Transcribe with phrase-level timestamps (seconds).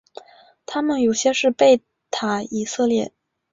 [0.65, 3.13] 他们有些是贝塔以色列。